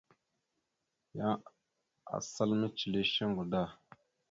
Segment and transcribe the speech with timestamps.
[1.17, 1.35] Yan
[2.15, 3.63] asal mecəle shuŋgo da.